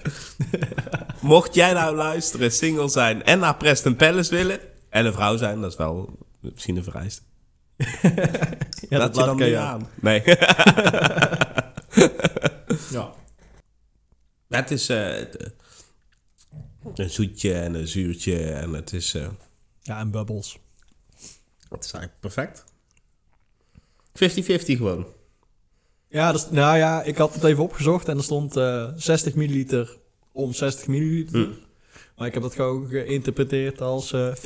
[1.21, 4.59] Mocht jij nou luisteren, single zijn en naar Preston Palace willen...
[4.89, 7.23] en een vrouw zijn, dat is wel misschien een vereiste.
[8.89, 9.89] Ja, Laat je laat dan ik niet aan.
[10.01, 10.23] Nee.
[12.91, 13.13] Ja.
[14.49, 15.19] Het is eh,
[16.95, 19.15] een zoetje en een zuurtje en het is...
[19.15, 19.29] eh,
[19.81, 20.59] ja, en bubbels.
[21.69, 22.65] het is eigenlijk perfect.
[24.19, 25.07] 50-50 gewoon.
[26.09, 29.97] Ja, dus, nou ja, ik had het even opgezocht en er stond eh 60 milliliter
[30.33, 31.45] om 60 milliliter.
[31.45, 31.51] Hm.
[32.17, 34.39] Maar ik heb dat gewoon geïnterpreteerd als eh, 50-50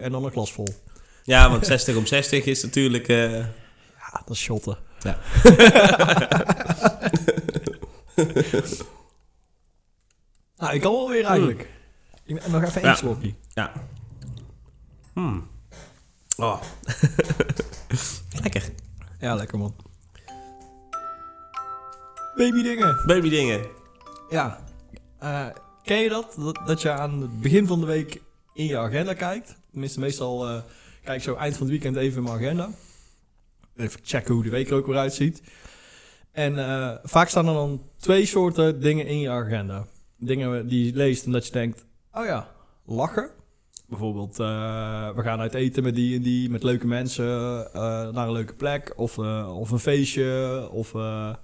[0.00, 0.68] en dan een glas vol.
[1.22, 3.08] Ja, want 60 om 60 is natuurlijk...
[3.08, 4.76] eh, Ja, dat is shotten.
[5.00, 5.18] Ja.
[10.56, 11.68] nou, ik kan wel weer eigenlijk.
[12.24, 12.94] Ik, nog even één Ja.
[12.96, 13.34] slokje.
[13.54, 13.72] Ja.
[15.12, 15.48] Hmm.
[16.36, 16.60] Oh.
[18.42, 18.62] Lekker.
[19.24, 19.74] Ja, lekker man.
[22.34, 23.02] Baby dingen.
[23.06, 23.66] Baby dingen.
[24.30, 24.64] Ja.
[25.18, 25.46] Eh,
[25.82, 26.34] ken je dat?
[26.38, 26.60] dat?
[26.66, 28.22] Dat je aan het begin van de week
[28.54, 29.56] in je agenda kijkt.
[29.70, 30.62] Tenminste, meestal eh,
[31.02, 32.70] kijk ik zo eind van het weekend even in mijn agenda.
[33.76, 35.42] Even checken hoe de week er ook weer uitziet.
[36.32, 39.86] En eh, vaak staan er dan twee soorten dingen in je agenda.
[40.18, 42.48] Dingen die je leest en dat je denkt, oh ja,
[42.86, 43.30] lachen.
[43.98, 47.24] Bijvoorbeeld, eh, we gaan uit eten met die en die, met leuke mensen,
[47.72, 48.92] eh, naar een leuke plek.
[48.96, 50.92] Of, eh, of een feestje, of...
[50.92, 51.36] nou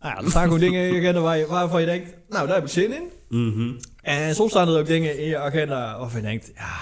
[0.00, 2.54] ja, er staan gewoon dingen in je agenda waar je, waarvan je denkt, nou, daar
[2.54, 3.08] heb ik zin in.
[3.28, 3.72] Mhm.
[4.02, 6.76] En soms staan er ook dingen in je agenda waarvan je denkt, ja,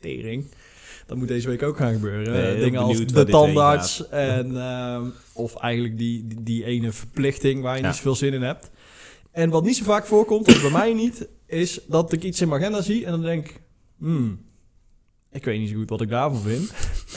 [0.00, 0.44] tering.
[1.06, 2.58] Dat moet deze week ook gaan gebeuren.
[2.60, 7.82] Dingen als de tandarts en ehm, of eigenlijk die, die, die ene verplichting waar je
[7.82, 7.86] Ja.
[7.86, 8.70] niet zoveel zin in hebt.
[9.32, 12.48] En wat niet zo vaak voorkomt, of bij mij niet, is dat ik iets in
[12.48, 13.60] mijn agenda zie en dan denk ik,
[14.00, 14.44] hmm,
[15.30, 16.72] ik weet niet zo goed wat ik daarvan vind.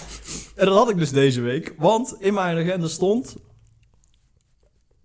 [0.56, 3.38] en dat had ik dus deze week, want in mijn agenda stond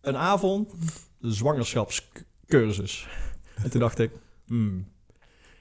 [0.01, 0.73] een avond
[1.21, 3.09] zwangerschapscursus.
[3.63, 4.11] En toen dacht ik,
[4.47, 4.89] hmm.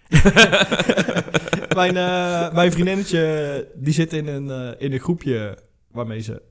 [1.75, 6.41] mijn, eh, mijn vriendinnetje, die zit in een, eh, in een groepje waarmee ze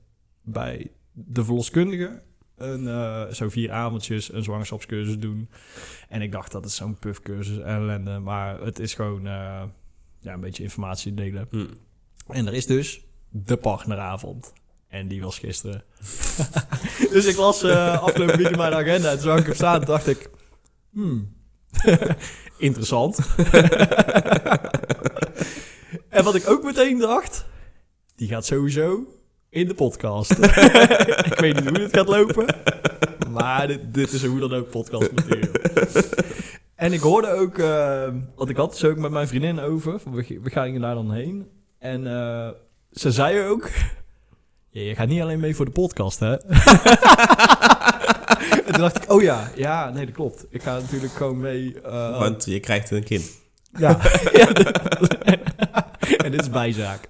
[0.41, 2.21] bij de verloskundige
[2.57, 5.49] een, eh, zo vier avondjes een zwangerschapscursus doen.
[6.09, 8.19] En ik dacht, dat is zo'n puffcursus ellende.
[8.19, 9.63] Maar het is gewoon eh,
[10.21, 11.47] ja, een beetje informatie delen.
[11.49, 11.65] Hm.
[12.27, 14.53] En er is dus de partneravond.
[14.87, 15.83] En die was gisteren.
[17.11, 19.11] dus ik las eh, afgelopen weekend mijn agenda.
[19.11, 19.81] En toen ik staan.
[19.81, 20.29] Dacht ik...
[20.91, 21.35] Hmm.
[22.57, 23.19] Interessant.
[26.09, 27.45] en wat ik ook meteen dacht...
[28.15, 29.16] Die gaat sowieso
[29.49, 30.31] in de podcast.
[31.31, 32.45] ik weet niet hoe dit gaat lopen.
[33.29, 35.51] Maar dit, dit is hoe dan ook podcast materiaal.
[36.75, 37.57] En ik hoorde ook...
[37.57, 39.99] eh, want ik had het zo ook met mijn vriendin over.
[40.11, 41.47] We, we gingen daar dan heen.
[41.79, 42.49] En eh,
[42.91, 43.69] ze zei ook...
[44.69, 46.33] Ja, je gaat niet alleen mee voor de podcast, hè?
[48.65, 50.45] en toen dacht ik, oh ja, ja, nee, dat klopt.
[50.49, 51.81] Ik ga natuurlijk gewoon mee...
[51.81, 53.31] eh, Want je krijgt een kind.
[53.77, 53.99] ja.
[56.23, 57.09] en dit is bijzaak.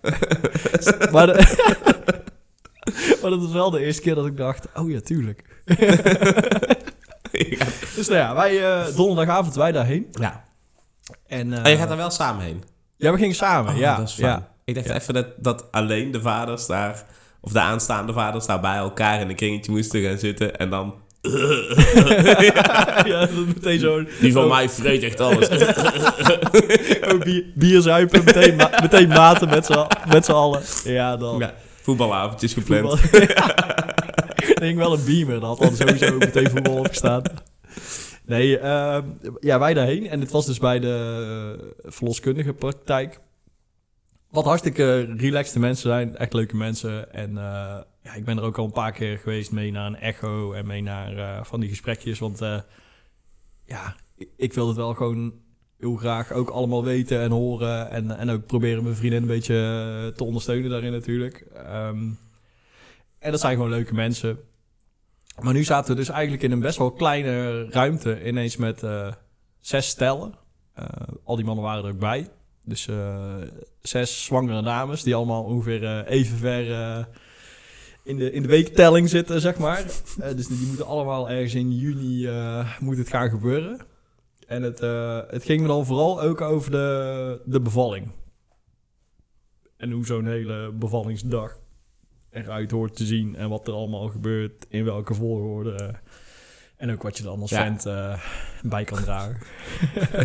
[1.12, 2.26] maar, de-
[3.21, 5.43] maar dat was wel de eerste keer dat ik dacht, oh ja, tuurlijk.
[7.95, 10.08] Dus nou ja, wij eh, donderdagavond wij daarheen.
[10.12, 10.43] Ja.
[11.28, 12.63] En, eh, Oh, je gaat er wel samen heen.
[12.97, 13.95] Ja, we gingen samen, Oh, ja.
[13.97, 14.47] dat is ja.
[14.65, 14.93] Ik dacht Ja.
[14.95, 17.04] even dat, dat alleen de vaders daar,
[17.41, 20.95] of de aanstaande vaders daar bij elkaar in een kringetje moesten gaan zitten en dan...
[23.06, 24.04] ja, dat is meteen zo.
[24.21, 25.47] Die van mij vreet echt alles.
[27.12, 30.62] Oh, bier, bier zuipen, meteen, ma- meteen maten met z'n met z'n allen.
[30.84, 31.39] Ja, dan.
[31.39, 31.54] ja,
[31.88, 33.00] voetbalavondjes gepland.
[33.00, 33.19] Voetbal.
[34.52, 37.21] ik denk wel een beamer, dat had dan sowieso meteen voetbal opgestaan.
[38.26, 39.06] Nee, ehm,
[39.39, 40.08] ja, wij daarheen.
[40.08, 43.19] En dit was dus bij de eh, verloskundige praktijk.
[44.30, 47.13] Wat hartstikke relaxte mensen zijn, echt leuke mensen.
[47.13, 50.00] En eh, ja, ik ben er ook al een paar keer geweest mee naar een
[50.00, 52.19] echo en mee naar eh, van die gesprekjes.
[52.19, 52.39] Want
[53.65, 55.34] ja, ik, ik wil het wel gewoon
[55.77, 57.89] heel graag ook allemaal weten en horen.
[57.89, 61.45] En, en ook proberen mijn vriendin een beetje eh, te ondersteunen daarin natuurlijk.
[61.55, 62.09] Ehm,
[63.19, 64.39] en dat zijn gewoon leuke mensen.
[65.39, 68.25] Maar nu zaten we dus eigenlijk in een best wel kleine ruimte.
[68.25, 69.11] Ineens met eh,
[69.59, 70.33] zes stellen.
[70.73, 70.85] Eh,
[71.23, 72.29] al die mannen waren er ook bij.
[72.63, 72.89] Dus
[73.81, 77.07] zes zwangere dames die allemaal ongeveer even ver
[78.03, 79.83] in, de, in de weektelling zitten, zeg maar.
[80.35, 82.29] Dus die, die moeten allemaal ergens in juni
[82.79, 83.79] moet het gaan gebeuren.
[84.47, 88.12] En het, eh, het ging me dan vooral ook over de, de bevalling.
[89.77, 91.60] En hoe zo'n hele bevallingsdag
[92.29, 93.36] eruit hoort te zien.
[93.36, 95.95] En wat er allemaal gebeurt, in welke volgorde.
[96.77, 97.63] En ook wat je dan als Ja.
[97.63, 98.21] vent eh,
[98.63, 99.38] bij kan dragen.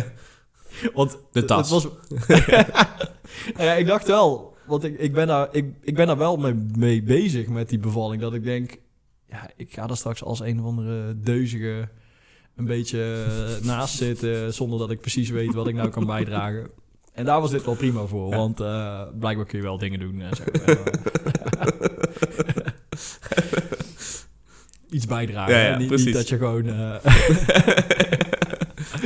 [0.93, 1.69] Want De tas.
[1.71, 1.87] het was...
[3.57, 6.53] Ja, ik dacht wel, want ik, ik, ben, daar, ik, ik ben daar wel mee,
[6.77, 8.21] mee bezig met die bevalling.
[8.21, 8.77] Dat ik denk,
[9.25, 11.89] ja, ik ga er straks als een of andere deuzige
[12.55, 13.25] een beetje
[13.59, 14.53] eh, naast zitten.
[14.53, 16.69] Zonder dat ik precies weet wat ik nou kan bijdragen.
[17.13, 18.37] En daar was dit wel prima voor, Ja.
[18.37, 20.43] want eh, blijkbaar kun je wel dingen doen zo.
[20.43, 20.75] Eh,
[24.89, 25.53] Iets bijdragen.
[25.55, 25.77] Ja, ja, hè?
[25.77, 26.65] niet, dat je gewoon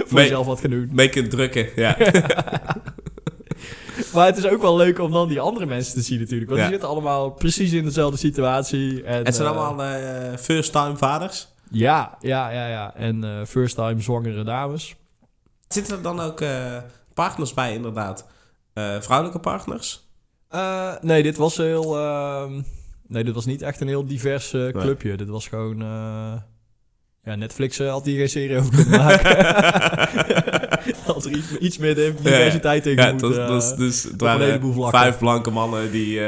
[0.08, 0.90] voor jezelf wat gaat doen.
[0.92, 1.98] Mee kunt drukken, ja.
[4.14, 6.50] Maar het is ook wel leuk om dan die andere mensen te zien natuurlijk.
[6.50, 9.04] Want die zitten allemaal precies in dezelfde situatie.
[9.04, 9.80] En, Het zijn allemaal
[10.38, 11.48] first-time vaders.
[11.72, 12.96] Ja, ja, ja, ja.
[12.96, 14.96] En eh, first time zwangere dames.
[15.68, 16.78] Zitten er dan ook eh,
[17.14, 18.28] partners bij, inderdaad?
[18.74, 20.06] Eh, vrouwelijke partners?
[21.02, 21.98] Nee, dit was heel...
[21.98, 22.62] ehm,
[23.08, 25.18] nee, dit was niet echt een heel divers clubje.
[25.18, 25.78] Dit was gewoon...
[27.24, 29.46] ja, Netflix had hier geen serie over kunnen maken.
[31.06, 34.74] Had er iets, iets meer de diversiteit tegen Ja, was, moeten, dus, het een heleboel
[34.74, 35.00] vlakken.
[35.00, 36.20] vijf blanke mannen die...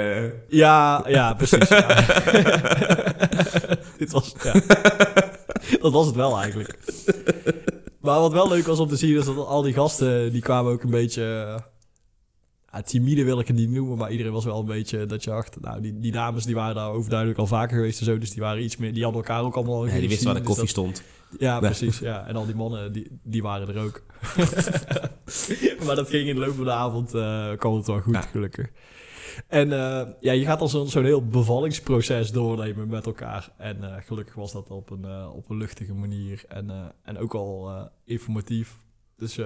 [0.49, 1.67] Ja, ja, precies.
[1.69, 1.87] ja.
[3.99, 4.53] Dit was, ja.
[5.81, 6.77] Dat was het wel eigenlijk.
[8.01, 10.71] Maar wat wel leuk was om te zien, is dat al die gasten, die kwamen
[10.71, 11.23] ook een beetje...
[11.23, 11.61] eh,
[12.71, 15.29] ja, timide wil ik het niet noemen, maar iedereen was wel een beetje dat je
[15.29, 15.59] dacht...
[15.61, 18.41] Nou, die, die dames die waren daar overduidelijk al vaker geweest en zo, dus die
[18.41, 18.93] waren iets meer...
[18.93, 21.03] Die hadden elkaar ook allemaal al ja, die wisten waar de gezien, koffie dus stond.
[21.39, 21.99] ja, precies.
[21.99, 22.27] Ja.
[22.27, 24.03] En al die mannen, die, die waren er ook.
[25.85, 28.21] maar dat ging in de loop van de avond, eh kwam het wel goed, Ja.
[28.21, 28.67] gelukkig.
[29.47, 33.51] En eh, ja, je gaat dan zo'n zo'n heel bevallingsproces doornemen met elkaar.
[33.57, 37.33] En eh, gelukkig was dat op een, eh, op een luchtige manier en, en ook
[37.33, 37.71] al
[38.05, 38.77] informatief.
[39.15, 39.37] Dus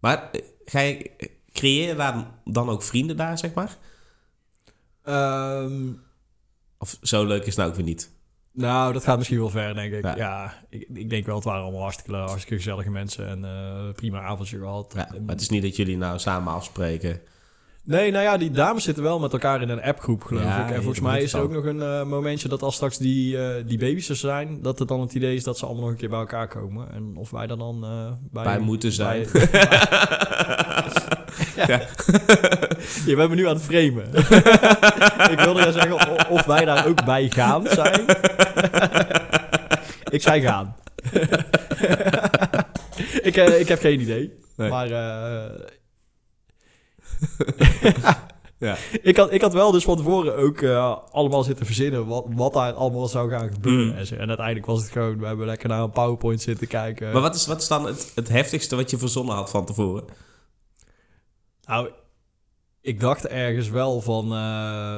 [0.00, 0.30] Maar
[0.64, 1.10] ga je,
[1.52, 3.76] creëer je daar dan ook vrienden daar, zeg maar?
[5.02, 5.92] ehm,
[6.78, 8.10] Of zo leuk is het nou ook weer niet?
[8.54, 10.02] nou, dat gaat misschien wel ver, denk ik.
[10.02, 10.16] Ja.
[10.16, 14.58] Ja, ik, ik denk wel, het waren allemaal hartstikke, hartstikke gezellige mensen en prima avondje
[14.58, 14.92] gehad.
[14.96, 17.20] Ja, maar het is niet dat jullie nou samen afspreken.
[17.84, 20.70] Nee, nou ja, die dames zitten wel met elkaar in een appgroep, geloof Ja, ik.
[20.74, 21.46] En volgens mij is er dan.
[21.48, 24.78] ook nog een eh, momentje dat als straks die, eh, die baby's er zijn, dat
[24.78, 26.92] het dan het idee is dat ze allemaal nog een keer bij elkaar komen.
[26.92, 29.26] En of wij daar dan eh, bij, Bij moeten zijn.
[29.32, 29.48] bij-
[31.66, 31.80] Ja.
[33.06, 34.04] Je bent me nu aan het framen.
[35.34, 38.04] ik wilde ja zeggen of wij daar ook bij gaan zijn.
[40.10, 40.76] ik zei gaan.
[43.22, 44.32] ik, ik heb geen idee.
[44.56, 44.70] Nee.
[44.70, 44.88] Maar
[48.62, 48.76] Ja.
[49.02, 52.52] ik, had, ik had wel dus van tevoren ook eh, allemaal zitten verzinnen wat, wat
[52.52, 53.86] daar allemaal zou gaan gebeuren.
[53.86, 53.98] Mm.
[53.98, 54.14] En, zo.
[54.14, 57.12] en uiteindelijk was het gewoon, we hebben lekker naar een PowerPoint zitten kijken.
[57.12, 60.04] Maar wat is, wat is dan het, het heftigste wat je verzonnen had van tevoren?
[61.64, 61.90] Nou,
[62.80, 64.32] ik dacht ergens wel van...
[64.32, 64.96] eh,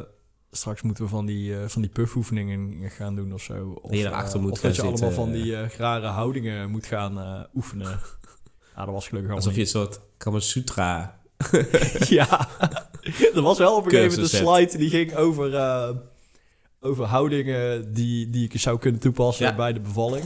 [0.50, 3.78] straks moeten we van die, eh, van die puffoefeningen gaan doen of zo.
[3.82, 5.24] Of, je erachter moet of gaan dat je allemaal zitten.
[5.24, 8.00] van die rare houdingen moet gaan oefenen.
[8.76, 11.22] Ja, dat was gelukkig allemaal Alsof je een soort Kama Sutra...
[12.18, 12.48] ja,
[13.34, 15.88] er was wel op een gegeven moment een slide die ging over, eh,
[16.80, 19.54] over houdingen die, die ik zou kunnen toepassen Ja.
[19.54, 20.24] bij de bevalling.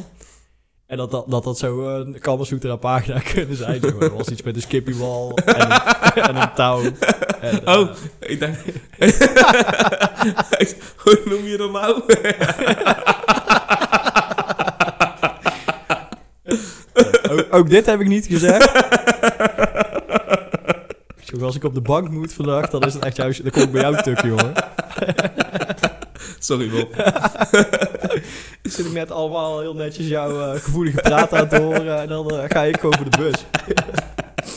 [0.87, 3.83] En dat dat, dat, dat zo een Kamasutra pagina kunnen zijn.
[3.83, 5.81] Er was iets met een skippiebal en een,
[6.23, 6.83] en een touw.
[7.41, 8.59] En, eh, Oh, ik dacht...
[11.03, 12.03] Hoe noem je dat nou?
[17.31, 18.71] ook, ook dit heb ik niet gezegd.
[21.29, 23.43] Zo, als ik op de bank moet vandaag, dan is het echt juist...
[23.43, 24.53] Dan kom ik bij jou tukje, hoor.
[26.39, 26.95] Sorry, Bob.
[28.63, 32.01] Ik zit ik net allemaal heel netjes jouw eh, gevoelige praat aan te horen...
[32.01, 33.45] en dan eh, ga ik gewoon voor de bus.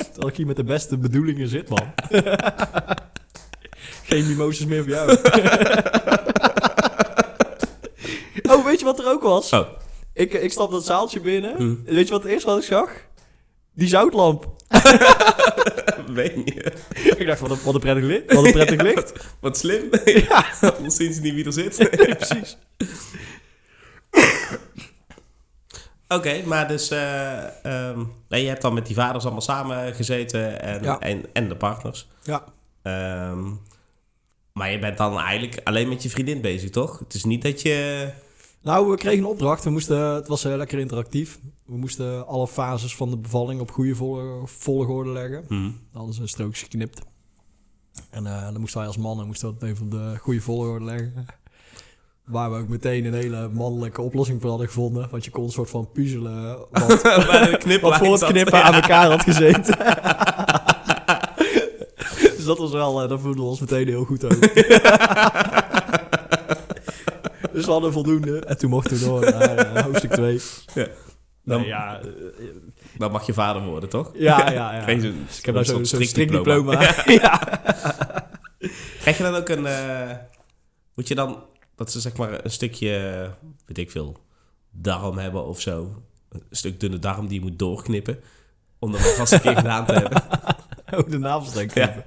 [0.03, 1.93] Terwijl ik hier met de beste bedoelingen zit, man.
[4.03, 5.11] Geen mimoses meer voor jou.
[8.51, 9.53] oh, weet je wat er ook was?
[9.53, 9.67] Oh.
[10.13, 11.55] Ik, ik stap dat zaaltje binnen.
[11.55, 11.75] Hm.
[11.93, 12.89] Weet je wat het eerste wat ik zag?
[13.73, 14.45] Die zoutlamp.
[16.07, 16.73] Weet je?
[17.17, 18.33] Ik dacht, wat een, wat een prettig licht.
[18.33, 19.13] Wat een prettig licht.
[19.39, 19.89] Wat slim.
[20.05, 20.45] Ja.
[20.61, 21.77] Anders zien ze niet wie er zit.
[22.17, 22.57] Precies.
[26.07, 26.89] Oké, maar dus...
[26.89, 30.99] eh, ehm, nee, je hebt dan met die vaders allemaal samen gezeten en, Ja.
[30.99, 32.07] en, en de partners.
[32.23, 32.43] Ja.
[32.81, 33.43] Ehm,
[34.53, 36.99] maar je bent dan eigenlijk alleen met je vriendin bezig, toch?
[36.99, 38.09] Het is niet dat je...
[38.63, 39.63] Nou, we kregen een opdracht.
[39.63, 41.39] We moesten, het was eh, lekker interactief.
[41.65, 45.43] We moesten alle fases van de bevalling op goede vol- volgorde leggen.
[45.47, 45.53] Hm.
[45.63, 47.01] Dan hadden ze een strookje geknipt.
[48.09, 51.25] En eh, dan moesten wij als mannen moesten dat even op de goede volgorde leggen.
[52.25, 55.07] Waar we ook meteen een hele mannelijke oplossing voor hadden gevonden.
[55.11, 57.01] Want je kon een soort van puzzelen wat,
[57.81, 58.63] wat voor het knippen Ja.
[58.63, 59.77] aan elkaar had gezeten.
[62.35, 64.39] dus dat was wel, eh, daar voelden we ons meteen heel goed over.
[67.53, 68.39] dus we hadden voldoende.
[68.39, 70.41] En toen mochten we door naar eh, hoofdstuk 2.
[70.73, 70.87] Ja.
[71.43, 72.07] Dan, ja, eh,
[72.97, 74.11] Dan mag je vader worden, toch?
[74.13, 74.85] ja, ja, ja.
[74.95, 76.81] Dus ik heb daar zo'n strikdiploma.
[76.81, 77.03] strikdiploma.
[77.27, 77.61] ja.
[78.99, 79.65] Krijg je dan ook een...
[79.65, 80.17] eh,
[80.95, 81.43] moet je dan...
[81.75, 83.29] Dat ze zeg maar een stukje...
[83.65, 84.17] Weet ik veel...
[84.73, 86.03] Darm hebben of zo.
[86.29, 88.19] Een stuk dunne darm die je moet doorknippen.
[88.79, 90.23] Om dat vast een keer gedaan te hebben.
[90.95, 91.73] Oh, de navelstreng.
[91.73, 92.03] Ja.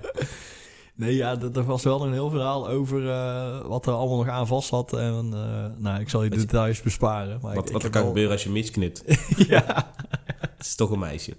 [0.97, 4.29] Nee, ja, dat- er was wel een heel verhaal over eh, wat er allemaal nog
[4.29, 4.93] aan vast zat.
[4.93, 7.39] En eh, nou, ik zal je de details besparen.
[7.43, 9.03] Maar Wat, ik, wat er ik kan heb gebeuren als je misknipt.
[9.49, 9.93] ja,
[10.57, 11.33] Het is toch een meisje.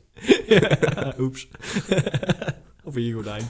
[1.20, 1.48] oeps.
[2.84, 3.44] of een gordijn.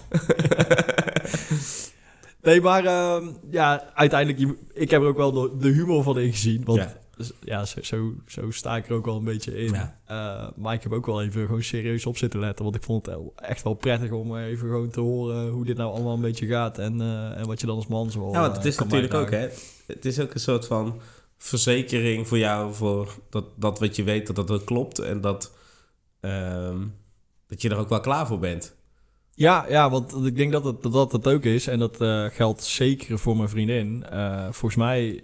[2.41, 6.61] nee, maar ehm, ja, uiteindelijk, ik heb er ook wel de, humor van ingezien.
[6.65, 6.93] Want Ja.
[7.17, 9.73] Ja, ja zo, zo, zo sta ik er ook wel een beetje in.
[9.73, 9.99] Ja.
[10.05, 12.63] Eh, maar ik heb ook wel even gewoon serieus op zitten letten.
[12.63, 15.93] Want ik vond het echt wel prettig om even gewoon te horen hoe dit nou
[15.93, 16.77] allemaal een beetje gaat.
[16.77, 19.13] En, eh, en wat je dan als man zo Ja, want het eh, is natuurlijk
[19.13, 19.47] ook, hè.
[19.87, 21.01] Het is ook een soort van
[21.37, 22.73] verzekering voor jou...
[22.73, 24.99] voor dat, dat wat je weet dat dat, klopt.
[24.99, 25.51] En dat...
[26.19, 26.77] ehm,
[27.47, 28.75] dat je er ook wel klaar voor bent.
[29.31, 31.67] Ja, ja, want ik denk dat het, dat het ook is.
[31.67, 31.97] En dat
[32.33, 34.05] geldt zeker voor mijn vriendin.
[34.51, 35.23] Volgens mij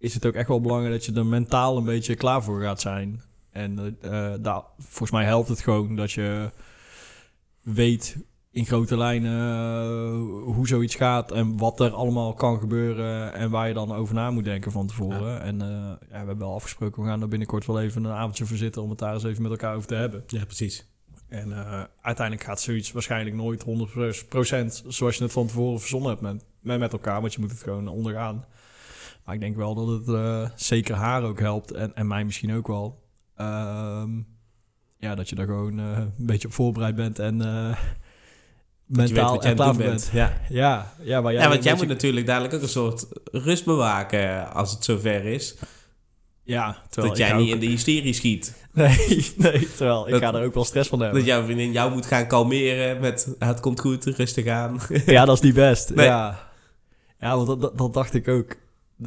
[0.00, 2.80] is het ook echt wel belangrijk dat je er mentaal een beetje klaar voor gaat
[2.80, 3.22] zijn.
[3.50, 6.50] En eh, daar, volgens mij helpt het gewoon dat je
[7.62, 8.16] weet
[8.52, 13.68] in grote lijnen eh, hoe zoiets gaat en wat er allemaal kan gebeuren en waar
[13.68, 15.42] je dan over na moet denken van tevoren.
[15.42, 18.46] En eh, ja, we hebben wel afgesproken, we gaan er binnenkort wel even een avondje
[18.46, 20.24] voor zitten om het daar eens even met elkaar over te hebben.
[20.26, 20.88] Ja, precies.
[21.28, 23.66] En eh, uiteindelijk gaat zoiets waarschijnlijk nooit 100%
[24.86, 27.62] zoals je het van tevoren verzonnen hebt met, met, met elkaar, want je moet het
[27.62, 28.44] gewoon ondergaan.
[29.24, 32.54] Maar ik denk wel dat het eh, zeker haar ook helpt en, en mij misschien
[32.54, 33.02] ook wel.
[33.36, 34.10] Ehm,
[34.98, 37.76] ja, dat je daar gewoon eh, een beetje op voorbereid bent en weet
[38.86, 39.78] mentaal het klaar bent.
[39.78, 40.10] bent.
[40.12, 40.32] Ja.
[40.48, 44.72] Ja, ja, jij ja, want jij moet natuurlijk dadelijk ook een soort rust bewaken als
[44.72, 45.56] het zover is.
[46.42, 48.58] Ja, terwijl dat jij niet ook- in de hysterie schiet.
[48.72, 48.96] Nee,
[49.36, 51.18] nee, terwijl ik ga er ook wel stress van hebben.
[51.18, 54.80] Dat jouw vriendin jou moet gaan kalmeren met het komt goed, rustig aan.
[55.06, 55.94] Ja, dat is niet best.
[55.94, 56.06] Nee.
[56.06, 56.50] Ja,
[57.18, 58.56] ja want dat, dat, dat dacht ik ook.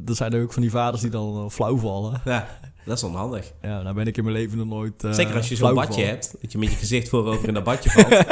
[0.05, 2.21] Er zijn er ook van die vaders die dan eh, flauw vallen.
[2.25, 2.47] ja,
[2.85, 3.51] dat is onhandig.
[3.61, 5.03] Ja, nou ben ik in mijn leven nog nooit.
[5.03, 7.63] eh, Zeker als je zo'n badje hebt, dat je met je gezicht voorover in dat
[7.63, 8.09] badje valt.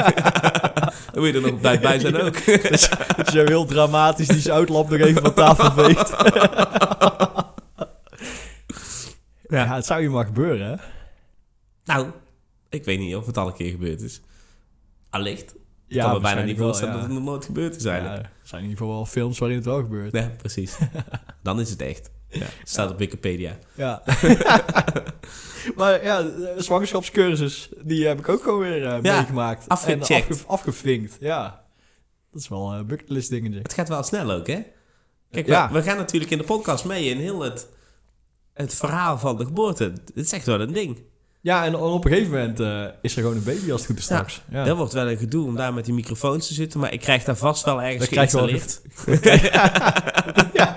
[1.13, 2.45] Dan moet je er nog op tijd bij zijn ook.
[3.17, 6.09] Dat je heel dramatisch die zoutlamp nog even van tafel veegt.
[9.49, 9.75] ja.
[9.75, 10.75] het zou je maar gebeuren, hè?
[11.85, 12.07] Nou,
[12.69, 14.21] ik weet niet of het al een keer gebeurd is.
[15.09, 15.55] Allicht.
[15.91, 16.99] Ik Ja, kan me bijna niet voorstellen ja.
[16.99, 18.23] dat het nog nooit gebeurd is Ja, eigenlijk.
[18.23, 20.13] er zijn in ieder geval wel films waarin het wel gebeurt.
[20.13, 20.77] Ja, precies.
[21.43, 22.09] Dan is het echt.
[22.27, 23.57] Ja, staat op Wikipedia.
[23.73, 24.01] Ja.
[25.77, 26.25] maar ja,
[26.57, 29.67] zwangerschapscursus, die heb ik ook gewoon weer eh, meegemaakt.
[29.69, 30.09] afgecheckt.
[30.09, 31.63] En afge- afgevinkt, ja.
[32.31, 33.59] Dat is wel een bucketlist dingetje.
[33.59, 34.61] Het gaat wel snel ook, hè?
[35.31, 37.67] Kijk, we gaan natuurlijk in de podcast mee in heel het,
[38.53, 39.83] het verhaal van de geboorte.
[39.83, 41.03] Het is echt wel een ding.
[41.41, 43.97] Ja, en op een gegeven moment eh, is er gewoon een baby als het goed
[43.97, 44.41] is straks.
[44.51, 44.63] Ja.
[44.63, 47.23] Dat wordt wel een gedoe om daar met die microfoons te zitten, maar ik krijg
[47.23, 50.53] daar vast wel ergens Dat krijg je wel geïnstalleerd.
[50.53, 50.75] ja.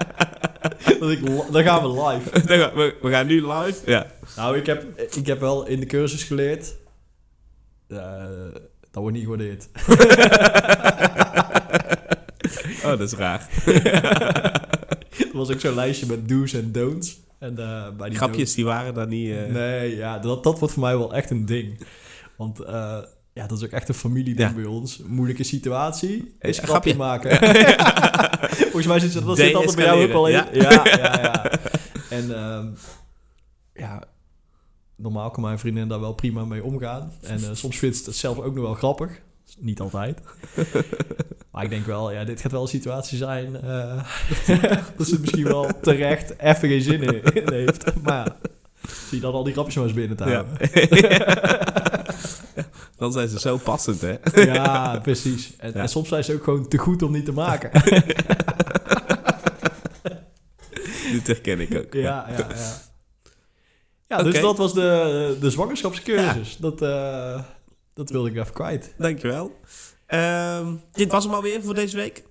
[1.50, 2.30] Dan gaan we live.
[3.02, 3.90] We gaan nu live.
[3.90, 4.06] Ja.
[4.36, 6.74] Nou, ik heb, ik heb wel in de cursus geleerd.
[7.88, 8.24] eh,
[8.90, 9.68] dat wordt niet gewaardeerd.
[12.84, 13.48] Oh, dat is raar.
[13.64, 17.20] Er was ook zo'n lijstje met do's en don'ts.
[17.44, 19.30] En eh, bij die Grapjes, die waren dan niet...
[19.30, 21.80] eh, Nee, ja, dat, dat wordt voor mij wel echt een ding.
[22.36, 22.98] Want eh,
[23.32, 24.54] ja, dat is ook echt een familieding Ja.
[24.54, 24.98] bij ons.
[25.06, 27.36] Moeilijke situatie is Ja, grapje, maken.
[28.56, 30.32] Volgens mij zit dat, zit altijd bij jou ook wel in.
[30.32, 30.84] Ja, ja,
[31.22, 31.50] ja.
[32.10, 32.66] En ehm,
[33.74, 34.04] ja,
[34.96, 37.12] normaal kan mijn vriendin daar wel prima mee omgaan.
[37.22, 39.20] En soms vindt ze het zelf ook nog wel grappig.
[39.58, 40.20] Niet altijd.
[41.54, 44.04] Maar ik denk wel, ja, dit gaat wel een situatie zijn eh,
[44.96, 47.22] dat ze misschien wel terecht even geen zin in,
[47.54, 48.02] heeft.
[48.02, 48.36] Maar ja,
[49.08, 50.44] zie dan al die grapjes maar eens binnen te Ja.
[52.96, 54.14] Dan zijn ze zo passend, hè?
[54.44, 55.52] Ja, precies.
[55.58, 55.80] En, Ja.
[55.80, 57.70] en soms zijn ze ook gewoon te goed om niet te maken.
[61.12, 61.92] Dit herken ik ook.
[61.92, 62.46] Ja, ja, ja.
[64.08, 66.56] Ja, dus dat was de, de zwangerschapscursus.
[66.56, 67.42] Dat, eh,
[67.94, 68.94] dat wilde ik even kwijt.
[68.98, 69.52] Dankjewel.
[70.14, 72.24] Ehm dit was hem alweer voor deze week.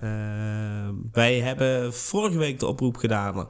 [0.00, 3.48] Ehm, wij hebben vorige week de oproep gedaan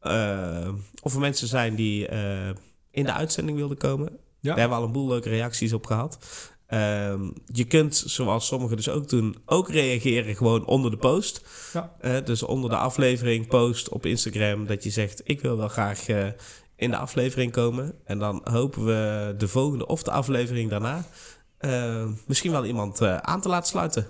[0.00, 0.68] eh,
[1.02, 2.48] of er mensen zijn die eh,
[2.90, 4.08] in de uitzending wilden komen.
[4.10, 4.18] Ja.
[4.40, 6.18] Daar hebben we al een boel leuke reacties op gehad.
[6.66, 11.44] Ehm, je kunt, zoals sommigen dus ook doen, ook reageren gewoon onder de post.
[11.72, 12.20] Ja.
[12.20, 15.20] Dus onder de aflevering post op Instagram dat je zegt...
[15.24, 16.26] ik wil wel graag eh,
[16.76, 17.94] in de aflevering komen.
[18.04, 21.04] En dan hopen we de volgende of de aflevering daarna...
[21.64, 24.06] eh, misschien wel iemand eh, aan te laten sluiten.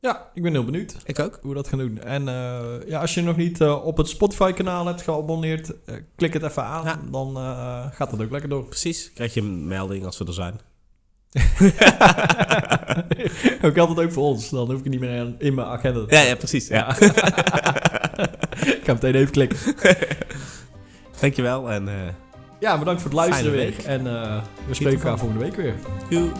[0.00, 1.38] Ja, ik ben heel benieuwd Ik ook.
[1.42, 2.02] hoe we dat gaan doen.
[2.02, 5.72] En eh, ja, als je nog niet op het Spotify-kanaal hebt geabonneerd,
[6.16, 6.84] klik het even aan.
[6.84, 7.00] Ja.
[7.10, 7.36] Dan
[7.94, 8.64] gaat dat ook lekker door.
[8.64, 9.12] Precies.
[9.12, 10.60] Krijg je een melding als we er zijn.
[13.62, 14.50] ook altijd ook voor ons.
[14.50, 16.04] Dan hoef ik het niet meer in mijn agenda.
[16.06, 16.68] te- Ja, ja precies.
[16.68, 16.90] Ja.
[18.76, 19.58] ik ga meteen even klikken.
[21.20, 21.88] Dankjewel en...
[22.58, 23.60] Ja, bedankt voor het luisteren weer.
[23.66, 23.78] week.
[23.78, 25.74] En eh, we spreken elkaar volgende week weer.
[26.08, 26.30] doei.